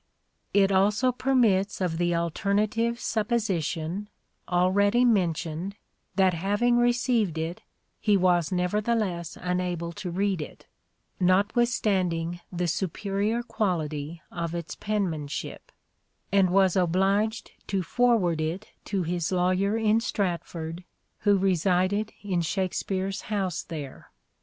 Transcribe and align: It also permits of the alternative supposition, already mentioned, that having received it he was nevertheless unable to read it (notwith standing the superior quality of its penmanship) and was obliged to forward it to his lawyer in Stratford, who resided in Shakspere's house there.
It 0.51 0.71
also 0.71 1.11
permits 1.11 1.79
of 1.79 1.99
the 1.99 2.15
alternative 2.15 2.99
supposition, 2.99 4.09
already 4.49 5.05
mentioned, 5.05 5.75
that 6.15 6.33
having 6.33 6.77
received 6.79 7.37
it 7.37 7.61
he 7.99 8.17
was 8.17 8.51
nevertheless 8.51 9.37
unable 9.39 9.91
to 9.91 10.09
read 10.09 10.41
it 10.41 10.65
(notwith 11.21 11.67
standing 11.67 12.39
the 12.51 12.67
superior 12.67 13.43
quality 13.43 14.23
of 14.31 14.55
its 14.55 14.73
penmanship) 14.73 15.71
and 16.31 16.49
was 16.49 16.75
obliged 16.75 17.51
to 17.67 17.83
forward 17.83 18.41
it 18.41 18.69
to 18.85 19.03
his 19.03 19.31
lawyer 19.31 19.77
in 19.77 19.99
Stratford, 19.99 20.83
who 21.19 21.37
resided 21.37 22.11
in 22.23 22.41
Shakspere's 22.41 23.21
house 23.29 23.61
there. 23.61 24.09